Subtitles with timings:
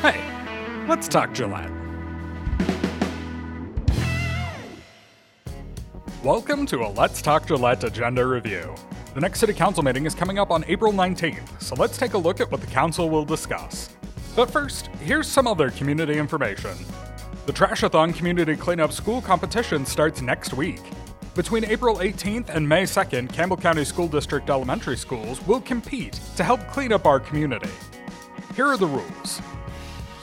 [0.00, 0.22] Hey,
[0.88, 1.72] let's talk Gillette.
[6.22, 8.72] Welcome to a Let's Talk Gillette agenda review.
[9.14, 12.18] The next City Council meeting is coming up on April 19th, so let's take a
[12.18, 13.96] look at what the Council will discuss.
[14.36, 16.76] But first, here's some other community information.
[17.46, 20.82] The Trashathon Community Cleanup School Competition starts next week.
[21.34, 26.44] Between April 18th and May 2nd, Campbell County School District elementary schools will compete to
[26.44, 27.70] help clean up our community.
[28.54, 29.42] Here are the rules.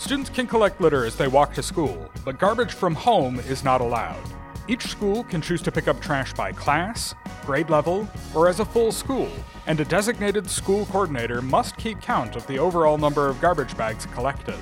[0.05, 3.82] Students can collect litter as they walk to school, but garbage from home is not
[3.82, 4.22] allowed.
[4.68, 8.66] Each school can choose to pick up trash by class, grade level, or as a
[8.66, 9.28] full school,
[9.66, 14.05] and a designated school coordinator must keep count of the overall number of garbage bags
[14.14, 14.59] collected.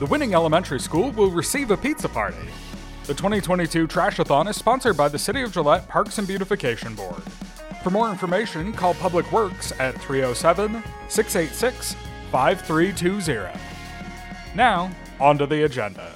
[0.00, 2.48] The winning elementary school will receive a pizza party.
[3.04, 7.22] The 2022 Trashathon is sponsored by the City of Gillette Parks and Beautification Board.
[7.84, 11.94] For more information, call Public Works at 307 686
[12.32, 13.73] 5320.
[14.54, 16.14] Now, onto the agenda.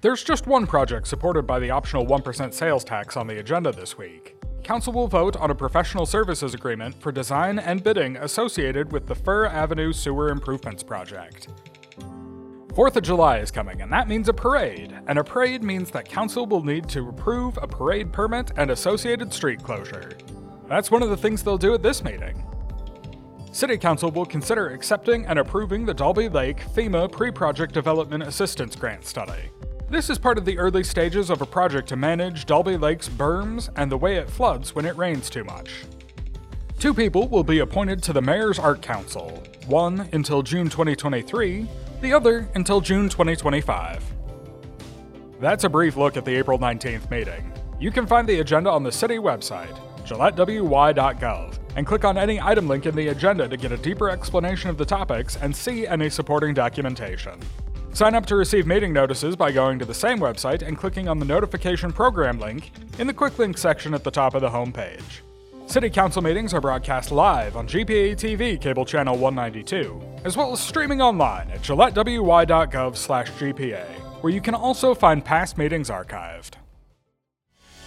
[0.00, 3.98] There's just one project supported by the optional 1% sales tax on the agenda this
[3.98, 4.36] week.
[4.62, 9.16] Council will vote on a professional services agreement for design and bidding associated with the
[9.16, 11.48] Fir Avenue Sewer Improvements Project.
[12.68, 14.94] 4th of July is coming, and that means a parade.
[15.08, 19.32] And a parade means that Council will need to approve a parade permit and associated
[19.32, 20.12] street closure.
[20.68, 22.45] That's one of the things they'll do at this meeting.
[23.56, 28.76] City Council will consider accepting and approving the Dalby Lake FEMA Pre Project Development Assistance
[28.76, 29.48] Grant Study.
[29.88, 33.70] This is part of the early stages of a project to manage Dalby Lake's berms
[33.76, 35.84] and the way it floods when it rains too much.
[36.78, 41.66] Two people will be appointed to the Mayor's Art Council, one until June 2023,
[42.02, 44.04] the other until June 2025.
[45.40, 47.50] That's a brief look at the April 19th meeting.
[47.80, 52.66] You can find the agenda on the city website, gillettewy.gov, and click on any item
[52.66, 56.10] link in the agenda to get a deeper explanation of the topics and see any
[56.10, 57.38] supporting documentation.
[57.92, 61.18] Sign up to receive meeting notices by going to the same website and clicking on
[61.18, 65.20] the notification program link in the quick link section at the top of the homepage.
[65.66, 70.60] City Council meetings are broadcast live on GPA TV cable channel 192, as well as
[70.60, 73.84] streaming online at gillettewy.gov/gpa,
[74.22, 76.52] where you can also find past meetings archived.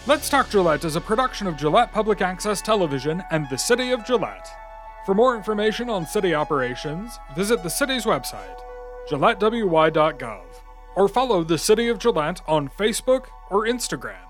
[0.07, 4.05] Let's Talk Gillette is a production of Gillette Public Access Television and the City of
[4.05, 4.47] Gillette.
[5.05, 8.59] For more information on city operations, visit the city's website
[9.09, 10.45] gillettewy.gov,
[10.95, 14.28] or follow the City of Gillette on Facebook or Instagram.